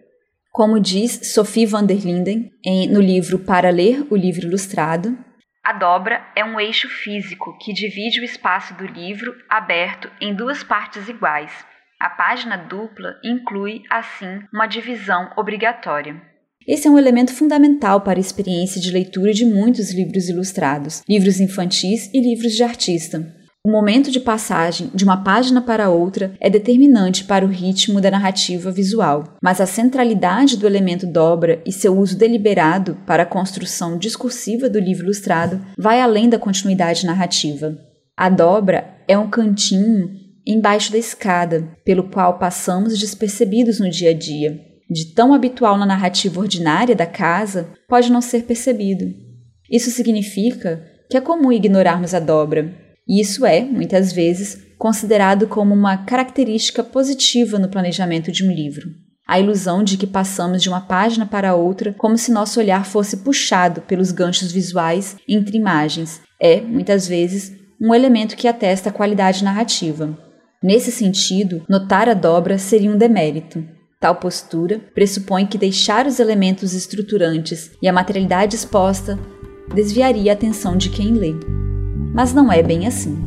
[0.56, 5.18] Como diz Sophie van der Linden em, no livro Para Ler o Livro Ilustrado,
[5.64, 10.64] a dobra é um eixo físico que divide o espaço do livro aberto em duas
[10.64, 11.52] partes iguais.
[12.00, 16.22] A página dupla inclui, assim, uma divisão obrigatória.
[16.68, 21.40] Esse é um elemento fundamental para a experiência de leitura de muitos livros ilustrados, livros
[21.40, 23.43] infantis e livros de artista.
[23.66, 28.12] O momento de passagem de uma página para outra é determinante para o ritmo da
[28.12, 33.98] narrativa visual, mas a centralidade do elemento dobra e seu uso deliberado para a construção
[33.98, 37.78] discursiva do livro ilustrado vai além da continuidade narrativa.
[38.18, 40.12] A dobra é um cantinho
[40.46, 44.60] embaixo da escada, pelo qual passamos despercebidos no dia a dia.
[44.90, 49.06] De tão habitual na narrativa ordinária da casa, pode não ser percebido.
[49.72, 55.74] Isso significa que é comum ignorarmos a dobra, e isso é, muitas vezes, considerado como
[55.74, 58.90] uma característica positiva no planejamento de um livro.
[59.28, 63.18] A ilusão de que passamos de uma página para outra como se nosso olhar fosse
[63.18, 69.44] puxado pelos ganchos visuais entre imagens é, muitas vezes, um elemento que atesta a qualidade
[69.44, 70.18] narrativa.
[70.62, 73.64] Nesse sentido, notar a dobra seria um demérito.
[74.00, 79.18] Tal postura pressupõe que deixar os elementos estruturantes e a materialidade exposta
[79.74, 81.34] desviaria a atenção de quem lê.
[82.14, 83.18] Mas não é bem assim.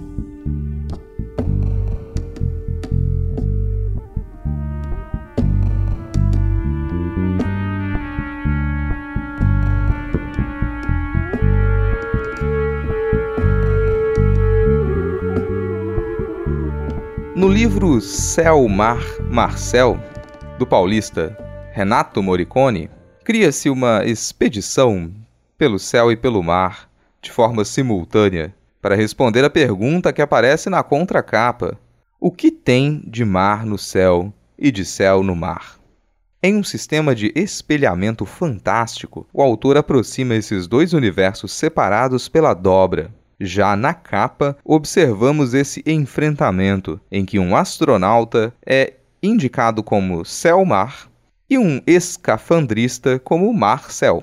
[17.34, 19.98] No livro Céu, Mar, Marcel,
[20.58, 21.36] do paulista
[21.72, 22.88] Renato Morricone,
[23.24, 25.12] cria-se uma expedição
[25.58, 26.88] pelo céu e pelo mar
[27.20, 28.54] de forma simultânea
[28.86, 31.76] para responder a pergunta que aparece na contracapa:
[32.20, 35.80] O que tem de mar no céu e de céu no mar?
[36.40, 43.12] Em um sistema de espelhamento fantástico, o autor aproxima esses dois universos separados pela dobra,
[43.40, 51.10] já na capa, observamos esse enfrentamento em que um astronauta é indicado como Céu-Mar
[51.50, 54.22] e um escafandrista como Mar-Céu.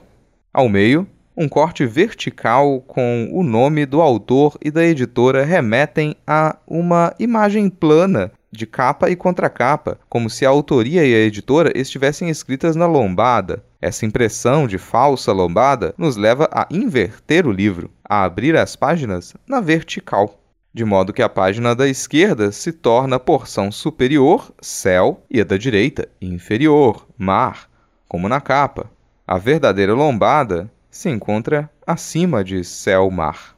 [0.54, 6.56] Ao meio, um corte vertical com o nome do autor e da editora remetem a
[6.68, 12.30] uma imagem plana de capa e contracapa, como se a autoria e a editora estivessem
[12.30, 13.64] escritas na lombada.
[13.82, 19.34] Essa impressão de falsa lombada nos leva a inverter o livro, a abrir as páginas
[19.48, 20.40] na vertical,
[20.72, 25.44] de modo que a página da esquerda se torna a porção superior, céu, e a
[25.44, 27.68] da direita, inferior, mar,
[28.08, 28.90] como na capa.
[29.26, 33.58] A verdadeira lombada se encontra acima de céu-mar.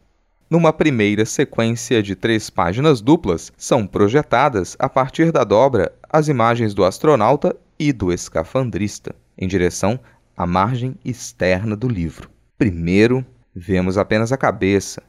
[0.49, 6.73] Numa primeira sequência de três páginas duplas, são projetadas, a partir da dobra, as imagens
[6.73, 9.99] do astronauta e do escafandrista, em direção
[10.37, 12.29] à margem externa do livro.
[12.57, 15.03] Primeiro, vemos apenas a cabeça,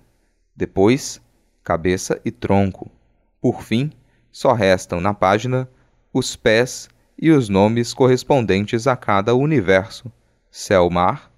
[0.54, 1.20] depois,
[1.62, 2.90] cabeça e tronco.
[3.40, 3.92] Por fim,
[4.32, 5.68] só restam na página
[6.12, 10.10] os pés e os nomes correspondentes a cada universo:
[10.50, 11.30] Céu-Mar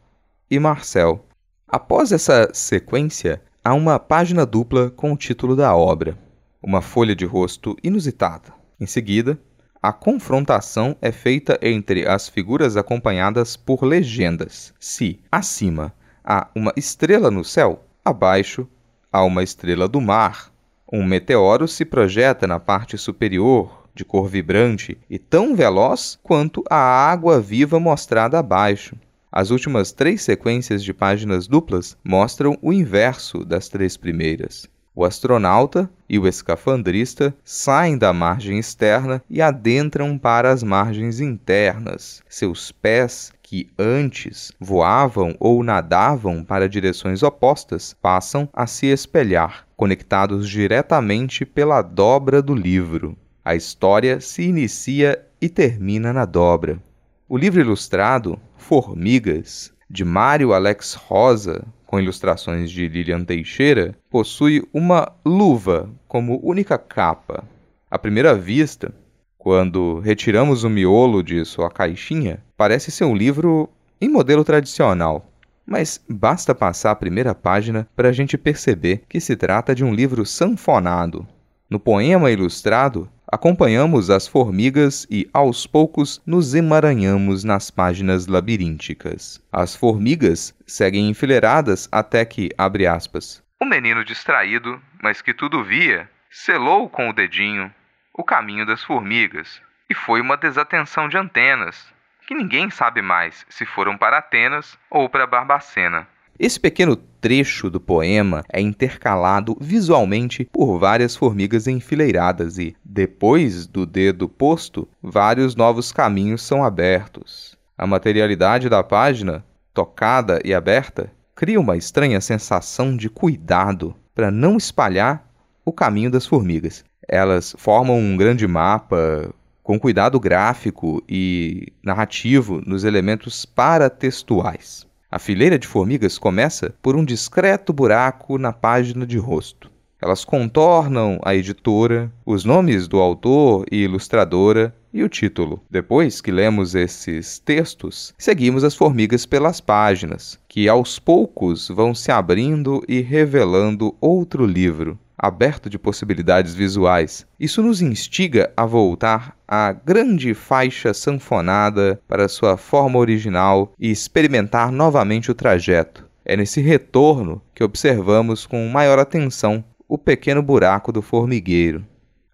[0.50, 1.24] e Marcel.
[1.66, 6.18] Após essa sequência, há uma página dupla com o título da obra,
[6.62, 8.52] uma folha de rosto inusitada.
[8.80, 9.38] Em seguida,
[9.82, 14.74] a confrontação é feita entre as figuras acompanhadas por legendas.
[14.80, 15.92] Se, acima,
[16.24, 18.66] há uma estrela no céu, abaixo
[19.12, 20.52] há uma estrela do mar.
[20.90, 26.76] Um meteoro se projeta na parte superior, de cor vibrante e tão veloz quanto a
[26.76, 28.96] água viva mostrada abaixo.
[29.30, 34.68] As últimas três sequências de páginas duplas mostram o inverso das três primeiras.
[34.98, 42.20] O astronauta e o escafandrista saem da margem externa e adentram para as margens internas.
[42.28, 50.48] Seus pés, que antes voavam ou nadavam para direções opostas, passam a se espelhar, conectados
[50.48, 53.16] diretamente pela dobra do livro.
[53.44, 56.82] A história se inicia e termina na dobra.
[57.30, 65.12] O livro ilustrado Formigas, de Mário Alex Rosa, com ilustrações de Lilian Teixeira, possui uma
[65.26, 67.44] luva como única capa.
[67.90, 68.94] À primeira vista,
[69.36, 73.68] quando retiramos o miolo de sua caixinha, parece ser um livro
[74.00, 75.30] em modelo tradicional.
[75.66, 79.92] Mas basta passar a primeira página para a gente perceber que se trata de um
[79.92, 81.28] livro sanfonado.
[81.68, 89.38] No poema ilustrado, Acompanhamos as formigas e, aos poucos, nos emaranhamos nas páginas labirínticas.
[89.52, 96.08] As formigas seguem enfileiradas até que, abre aspas, o menino distraído, mas que tudo via,
[96.30, 97.70] selou com o dedinho
[98.14, 99.60] o caminho das formigas.
[99.90, 101.86] E foi uma desatenção de antenas,
[102.26, 106.06] que ninguém sabe mais se foram para Atenas ou para Barbacena.
[106.38, 113.86] Esse pequeno trecho do poema é intercalado visualmente por várias formigas enfileiradas e, depois do
[113.86, 117.56] dedo posto, vários novos caminhos são abertos.
[117.78, 124.56] A materialidade da página, tocada e aberta, cria uma estranha sensação de cuidado para não
[124.56, 125.24] espalhar
[125.64, 126.84] o caminho das formigas.
[127.06, 129.32] Elas formam um grande mapa
[129.62, 134.88] com cuidado gráfico e narrativo nos elementos paratextuais.
[135.08, 139.70] A fileira de formigas começa por um discreto buraco na página de rosto.
[140.00, 145.60] Elas contornam a editora, os nomes do autor e ilustradora e o título.
[145.68, 152.12] Depois que lemos esses textos, seguimos as formigas pelas páginas, que aos poucos vão se
[152.12, 157.26] abrindo e revelando outro livro, aberto de possibilidades visuais.
[157.38, 164.70] Isso nos instiga a voltar à grande faixa sanfonada para sua forma original e experimentar
[164.70, 166.06] novamente o trajeto.
[166.24, 171.82] É nesse retorno que observamos com maior atenção o pequeno buraco do formigueiro.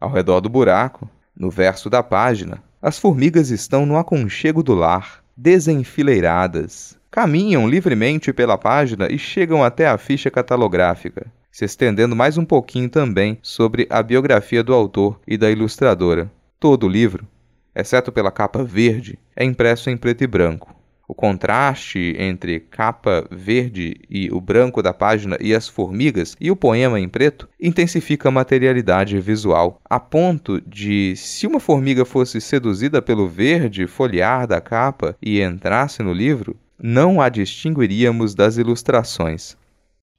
[0.01, 5.23] Ao redor do buraco, no verso da página, as formigas estão no aconchego do lar,
[5.37, 6.99] desenfileiradas.
[7.13, 12.89] Caminham livremente pela página e chegam até a ficha catalográfica, se estendendo mais um pouquinho
[12.89, 16.29] também sobre a biografia do autor e da ilustradora.
[16.59, 17.25] Todo o livro,
[17.73, 20.74] exceto pela capa verde, é impresso em preto e branco.
[21.07, 26.57] O contraste entre capa verde e o branco da página e as formigas e o
[26.57, 33.03] poema em preto intensifica a materialidade visual, a ponto de, se uma formiga fosse seduzida
[33.03, 39.57] pelo verde foliar da capa e entrasse no livro, não a distinguiríamos das ilustrações.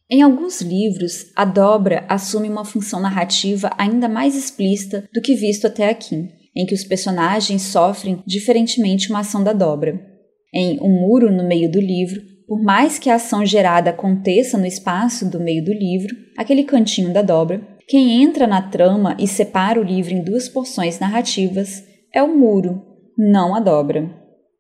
[0.08, 5.66] Em alguns livros, a dobra assume uma função narrativa ainda mais explícita do que visto
[5.66, 10.15] até aqui, em que os personagens sofrem diferentemente uma ação da dobra
[10.56, 14.66] em Um Muro no meio do livro, por mais que a ação gerada aconteça no
[14.66, 19.80] espaço do meio do livro, aquele cantinho da dobra, quem entra na trama e separa
[19.80, 21.84] o livro em duas porções narrativas
[22.14, 22.82] é o muro,
[23.18, 24.10] não a dobra.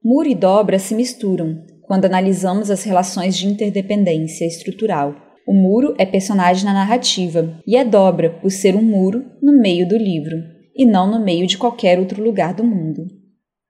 [0.03, 5.15] Muro e dobra se misturam quando analisamos as relações de interdependência estrutural.
[5.47, 9.87] O muro é personagem na narrativa e é dobra por ser um muro no meio
[9.87, 10.35] do livro,
[10.75, 13.05] e não no meio de qualquer outro lugar do mundo.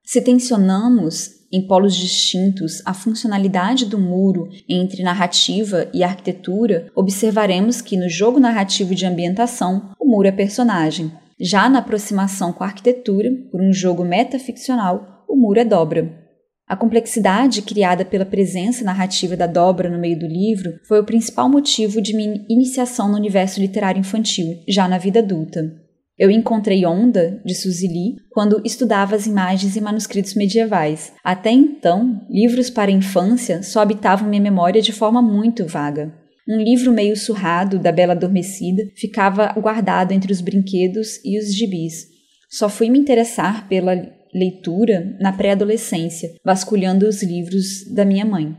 [0.02, 7.96] Se tensionamos em polos distintos a funcionalidade do muro entre narrativa e arquitetura, observaremos que
[7.96, 11.12] no jogo narrativo de ambientação, o muro é personagem.
[11.38, 16.26] Já na aproximação com a arquitetura, por um jogo metaficcional, o muro é dobra.
[16.68, 21.48] A complexidade criada pela presença narrativa da dobra no meio do livro foi o principal
[21.48, 25.85] motivo de minha iniciação no universo literário infantil, já na vida adulta.
[26.18, 31.12] Eu encontrei Onda, de Suzy Lee, quando estudava as imagens e manuscritos medievais.
[31.22, 36.14] Até então, livros para infância só habitavam minha memória de forma muito vaga.
[36.48, 42.06] Um livro meio surrado, da Bela Adormecida, ficava guardado entre os brinquedos e os gibis.
[42.48, 43.94] Só fui me interessar pela
[44.32, 48.56] leitura na pré-adolescência, vasculhando os livros da minha mãe.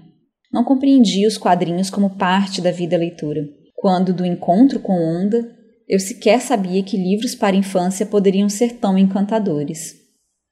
[0.51, 3.47] Não compreendia os quadrinhos como parte da vida leitura.
[3.75, 5.56] Quando, do encontro com Onda,
[5.87, 9.95] eu sequer sabia que livros para infância poderiam ser tão encantadores.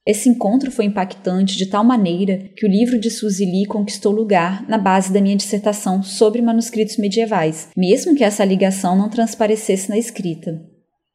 [0.08, 4.64] Esse encontro foi impactante de tal maneira que o livro de Suzy Lee conquistou lugar
[4.70, 9.98] na base da minha dissertação sobre manuscritos medievais, mesmo que essa ligação não transparecesse na
[9.98, 10.62] escrita.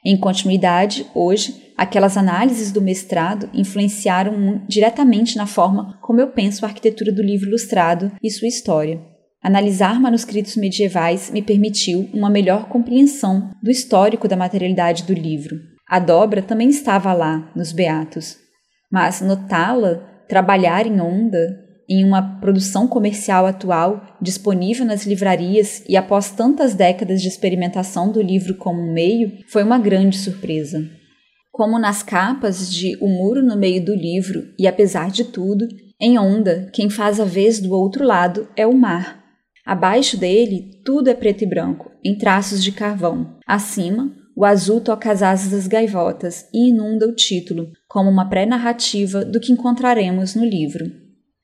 [0.05, 6.69] Em continuidade, hoje, aquelas análises do mestrado influenciaram diretamente na forma como eu penso a
[6.69, 9.10] arquitetura do livro ilustrado e sua história.
[9.43, 15.57] Analisar manuscritos medievais me permitiu uma melhor compreensão do histórico da materialidade do livro.
[15.89, 18.37] A dobra também estava lá, nos Beatos,
[18.93, 26.31] mas notá-la trabalhar em onda, em uma produção comercial atual, disponível nas livrarias e após
[26.31, 30.87] tantas décadas de experimentação do livro como um meio, foi uma grande surpresa.
[31.51, 35.67] Como nas capas de O Muro no Meio do Livro e Apesar de Tudo,
[36.01, 39.20] em Onda, quem faz a vez do outro lado é o mar,
[39.65, 43.39] Abaixo dele, tudo é preto e branco, em traços de carvão.
[43.47, 49.25] Acima, o azul toca as asas das gaivotas e inunda o título, como uma pré-narrativa
[49.25, 50.85] do que encontraremos no livro.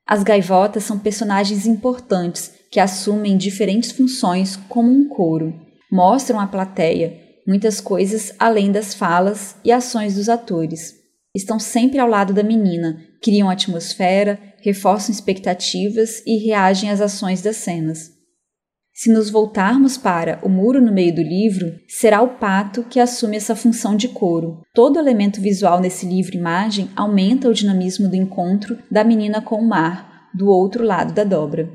[0.06, 5.52] As gaivotas são personagens importantes que assumem diferentes funções como um coro.
[5.90, 10.94] Mostram à plateia muitas coisas além das falas e ações dos atores.
[11.36, 17.56] Estão sempre ao lado da menina, criam atmosfera, reforçam expectativas e reagem às ações das
[17.56, 18.10] cenas.
[18.94, 23.36] Se nos voltarmos para o muro no meio do livro, será o pato que assume
[23.36, 24.62] essa função de coro.
[24.72, 30.30] Todo elemento visual nesse livro-imagem aumenta o dinamismo do encontro da menina com o mar,
[30.34, 31.70] do outro lado da dobra.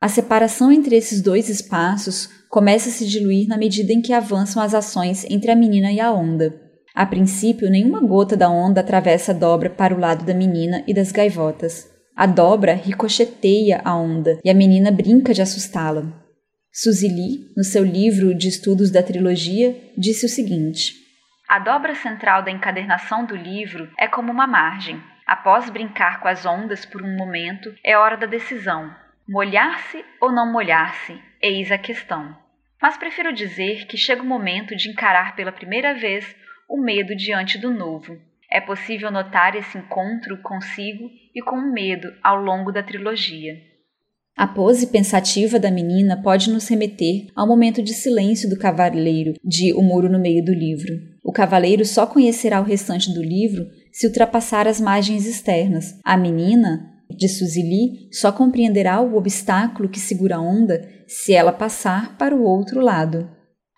[0.00, 4.60] A separação entre esses dois espaços começa a se diluir na medida em que avançam
[4.60, 6.69] as ações entre a menina e a onda.
[6.94, 10.92] A princípio, nenhuma gota da onda atravessa a dobra para o lado da menina e
[10.92, 11.88] das gaivotas.
[12.16, 16.02] A dobra ricocheteia a onda e a menina brinca de assustá-la.
[16.72, 20.94] Suzy Lee, no seu livro de estudos da trilogia, disse o seguinte:
[21.48, 25.00] A dobra central da encadernação do livro é como uma margem.
[25.26, 28.92] Após brincar com as ondas por um momento, é hora da decisão.
[29.28, 31.16] Molhar-se ou não molhar-se?
[31.40, 32.36] Eis a questão.
[32.82, 36.24] mas prefiro dizer que chega o momento de encarar pela primeira vez
[36.70, 38.16] o medo diante do novo.
[38.48, 43.54] É possível notar esse encontro consigo e com o medo ao longo da trilogia.
[44.36, 49.74] A pose pensativa da menina pode nos remeter ao momento de silêncio do cavaleiro de
[49.74, 50.94] O Muro no Meio do Livro.
[51.24, 55.98] O cavaleiro só conhecerá o restante do livro se ultrapassar as margens externas.
[56.04, 62.16] A menina, de Suzili, só compreenderá o obstáculo que segura a onda se ela passar
[62.16, 63.28] para o outro lado.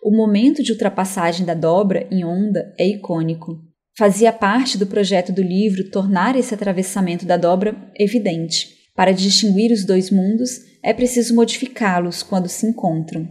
[0.05, 3.61] O momento de ultrapassagem da dobra em onda é icônico.
[3.97, 8.69] Fazia parte do projeto do livro tornar esse atravessamento da dobra evidente.
[8.97, 13.29] Para distinguir os dois mundos, é preciso modificá-los quando se encontram.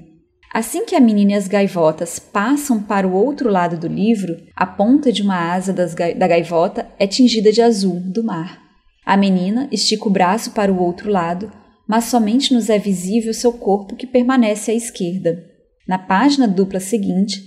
[0.53, 4.65] Assim que a menina e as gaivotas passam para o outro lado do livro, a
[4.65, 8.61] ponta de uma asa da gaivota é tingida de azul do mar.
[9.05, 11.51] A menina estica o braço para o outro lado,
[11.85, 15.50] mas somente nos é visível seu corpo que permanece à esquerda.
[15.87, 17.41] Na página dupla seguinte,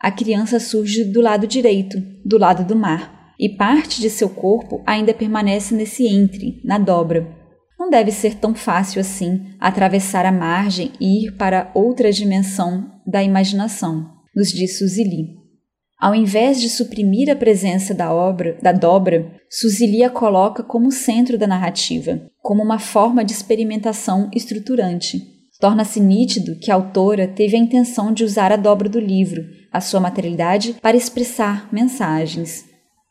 [0.00, 4.82] a criança surge do lado direito, do lado do mar, e parte de seu corpo
[4.86, 7.36] ainda permanece nesse entre, na dobra.
[7.78, 13.22] Não deve ser tão fácil assim atravessar a margem e ir para outra dimensão da
[13.22, 15.38] imaginação, nos diz Suzili.
[15.98, 21.36] Ao invés de suprimir a presença da obra, da dobra, Suzili a coloca como centro
[21.36, 25.37] da narrativa, como uma forma de experimentação estruturante.
[25.60, 29.80] Torna-se nítido que a autora teve a intenção de usar a dobra do livro, a
[29.80, 32.64] sua materialidade, para expressar mensagens.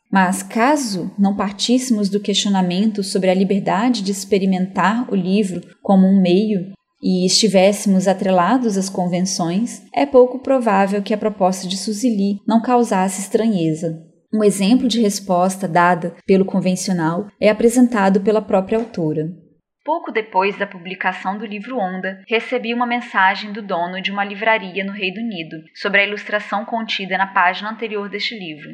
[0.10, 6.22] Mas, caso não partíssemos do questionamento sobre a liberdade de experimentar o livro como um
[6.22, 6.72] meio
[7.02, 13.22] e estivéssemos atrelados às convenções, é pouco provável que a proposta de Suzili não causasse
[13.22, 14.02] estranheza.
[14.34, 19.47] Um exemplo de resposta dada pelo convencional é apresentado pela própria autora.
[19.88, 24.84] Pouco depois da publicação do livro Onda, recebi uma mensagem do dono de uma livraria
[24.84, 28.70] no Reino Unido sobre a ilustração contida na página anterior deste livro.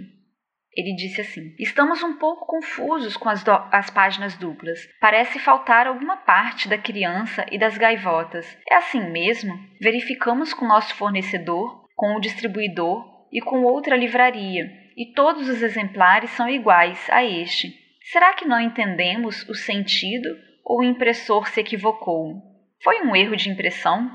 [0.75, 4.79] Ele disse assim: Estamos um pouco confusos com as, as, páginas duplas.
[4.99, 8.57] Parece faltar alguma parte da criança e das gaivotas.
[8.67, 9.53] É assim mesmo?
[9.79, 16.31] Verificamos com nosso fornecedor, com o distribuidor e com outra livraria, e todos os exemplares
[16.31, 17.71] são iguais a este.
[18.11, 20.27] Será que não entendemos o sentido
[20.65, 22.41] o impressor se equivocou?
[22.83, 24.09] Foi um erro de impressão?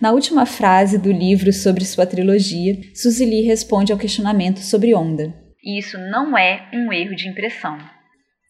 [0.00, 5.34] Na última frase do livro sobre sua trilogia, Suzy responde ao questionamento sobre onda.
[5.64, 7.78] Isso não é um erro de impressão.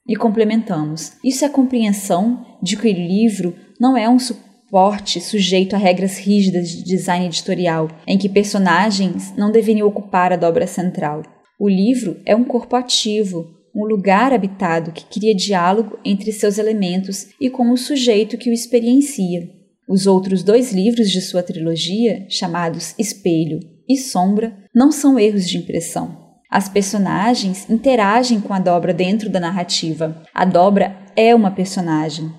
[0.08, 5.74] E complementamos: isso é a compreensão de que o livro não é um suporte sujeito
[5.74, 11.22] a regras rígidas de design editorial, em que personagens não deveriam ocupar a dobra central.
[11.58, 17.28] O livro é um corpo ativo, um lugar habitado que cria diálogo entre seus elementos
[17.38, 19.50] e com o sujeito que o experiencia.
[19.86, 25.58] Os outros dois livros de sua trilogia, chamados Espelho e Sombra, não são erros de
[25.58, 26.24] impressão.
[26.50, 30.22] As personagens interagem com a dobra dentro da narrativa.
[30.34, 32.32] A dobra é uma personagem.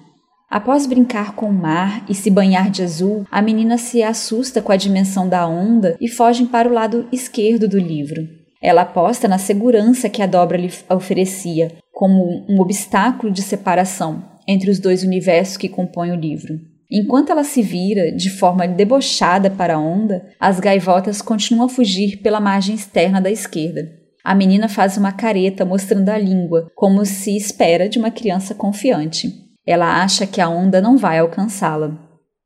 [0.50, 4.72] Após brincar com o mar e se banhar de azul, a menina se assusta com
[4.72, 8.47] a dimensão da onda e foge para o lado esquerdo do livro.
[8.62, 14.72] Ela aposta na segurança que a dobra lhe oferecia, como um obstáculo de separação entre
[14.72, 16.60] os dois universos que compõem o livro.
[16.90, 22.18] Enquanto ela se vira de forma debochada para a onda, as gaivotas continuam a fugir
[22.18, 23.92] pela margem externa da esquerda.
[24.24, 29.34] A menina faz uma careta mostrando a língua, como se espera de uma criança confiante.
[29.66, 31.98] Ela acha que a onda não vai alcançá-la.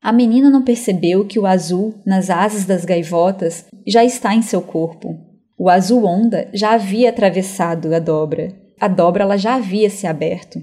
[0.03, 4.61] A menina não percebeu que o azul nas asas das gaivotas já está em seu
[4.61, 5.30] corpo.
[5.63, 8.51] O azul onda já havia atravessado a dobra.
[8.79, 10.59] A dobra ela já havia se aberto.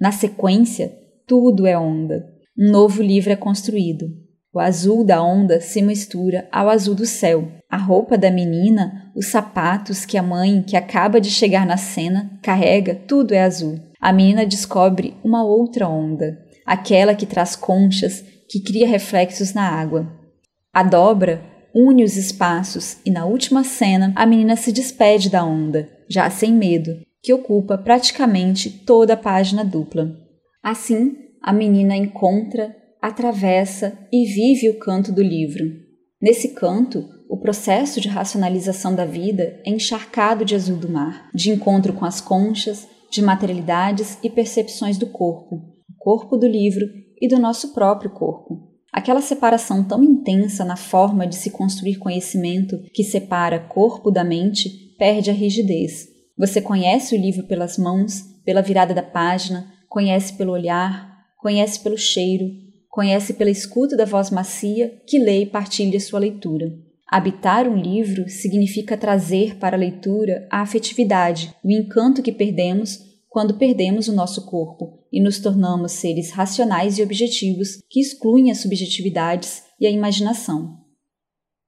[0.00, 2.24] Na sequência, tudo é onda.
[2.56, 4.06] Um novo livro é construído.
[4.54, 7.48] O azul da onda se mistura ao azul do céu.
[7.68, 12.30] A roupa da menina, os sapatos que a mãe, que acaba de chegar na cena,
[12.40, 13.80] carrega, tudo é azul.
[14.00, 20.06] A menina descobre uma outra onda, aquela que traz conchas, que cria reflexos na água.
[20.72, 25.86] A dobra une os espaços e na última cena a menina se despede da onda,
[26.08, 30.16] já sem medo, que ocupa praticamente toda a página dupla.
[30.62, 35.66] Assim, a menina encontra, atravessa e vive o canto do livro.
[36.20, 41.50] Nesse canto, o processo de racionalização da vida é encharcado de azul do mar, de
[41.50, 46.86] encontro com as conchas, de materialidades e percepções do corpo, o corpo do livro
[47.20, 48.65] e do nosso próprio corpo.
[48.96, 54.96] Aquela separação tão intensa na forma de se construir conhecimento que separa corpo da mente
[54.98, 56.08] perde a rigidez.
[56.36, 61.96] Você conhece o livro pelas mãos, pela virada da página, conhece pelo olhar, conhece pelo
[61.96, 62.66] cheiro,
[62.96, 66.72] Conhece pela escuta da voz macia que lê e partilha sua leitura.
[67.06, 72.98] Habitar um livro significa trazer para a leitura a afetividade, o encanto que perdemos
[73.36, 78.60] quando perdemos o nosso corpo e nos tornamos seres racionais e objetivos que excluem as
[78.62, 80.78] subjetividades e a imaginação.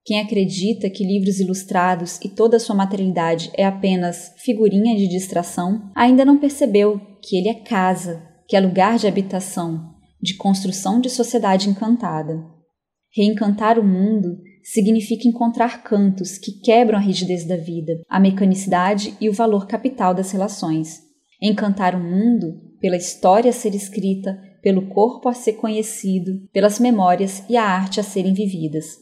[0.03, 5.93] Quem acredita que livros ilustrados e toda a sua materialidade é apenas figurinha de distração,
[5.95, 11.11] ainda não percebeu que ele é casa, que é lugar de habitação, de construção de
[11.11, 12.47] sociedade encantada.
[13.15, 19.29] Reencantar o mundo significa encontrar cantos que quebram a rigidez da vida, a mecanicidade e
[19.29, 21.07] o valor capital das relações.
[21.41, 27.45] Encantar o mundo pela história a ser escrita, pelo corpo a ser conhecido, pelas memórias
[27.49, 28.97] e a arte a serem vividas.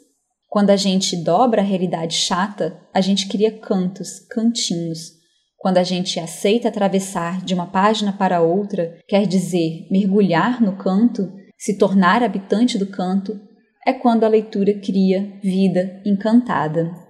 [0.49, 5.12] Quando a gente dobra a realidade chata, a gente cria cantos, cantinhos.
[5.59, 11.32] Quando a gente aceita atravessar de uma página para outra, quer dizer mergulhar no canto,
[11.59, 13.41] se tornar habitante do canto,
[13.84, 17.06] é quando a leitura cria vida encantada.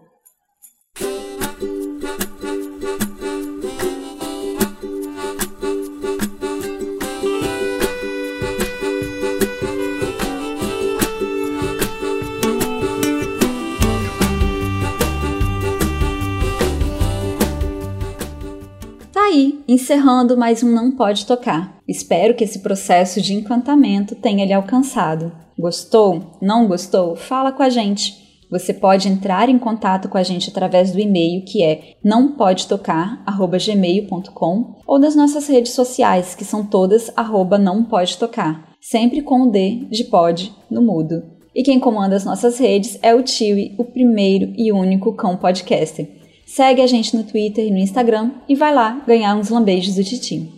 [19.69, 21.81] Encerrando mais um Não Pode Tocar.
[21.89, 25.33] Espero que esse processo de encantamento tenha lhe alcançado.
[25.59, 26.39] Gostou?
[26.41, 27.17] Não gostou?
[27.17, 28.25] Fala com a gente.
[28.49, 35.01] Você pode entrar em contato com a gente através do e-mail que é nãopodetocar@gmail.com ou
[35.01, 39.89] das nossas redes sociais, que são todas arroba não pode tocar, sempre com o D
[39.91, 41.25] de pod no mudo.
[41.53, 46.16] E quem comanda as nossas redes é o Tiwi, o primeiro e único cão podcaster.
[46.47, 50.05] Segue a gente no Twitter e no Instagram e vai lá ganhar uns lambejos do
[50.05, 50.49] Titi.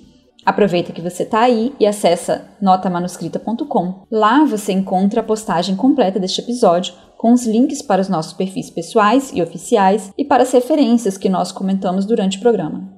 [0.45, 4.03] Aproveita que você está aí e acessa notamanuscrita.com.
[4.11, 8.69] Lá você encontra a postagem completa deste episódio com os links para os nossos perfis
[8.69, 12.93] pessoais e oficiais e para as referências que nós comentamos durante o programa.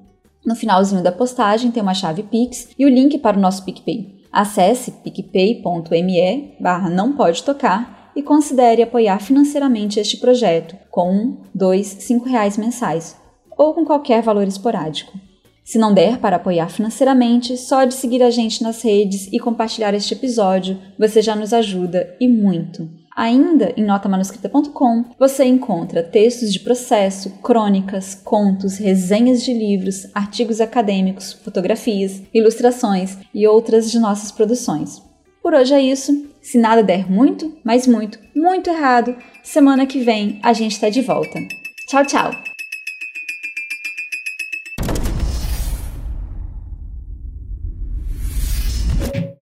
[0.44, 4.20] No finalzinho da postagem tem uma chave Pix e o link para o nosso PicPay.
[4.32, 11.86] Acesse picpay.me barra não pode tocar e considere apoiar financeiramente este projeto com um, dois,
[12.00, 13.16] cinco reais mensais
[13.56, 15.18] ou com qualquer valor esporádico.
[15.64, 19.94] Se não der para apoiar financeiramente, só de seguir a gente nas redes e compartilhar
[19.94, 22.88] este episódio, você já nos ajuda e muito.
[23.16, 31.32] Ainda em notamanuscrita.com você encontra textos de processo, crônicas, contos, resenhas de livros, artigos acadêmicos,
[31.32, 35.02] fotografias, ilustrações e outras de nossas produções.
[35.42, 36.29] Por hoje é isso.
[36.40, 41.02] Se nada der muito, mas muito, muito errado, semana que vem a gente está de
[41.02, 41.38] volta.
[41.88, 42.59] Tchau, tchau!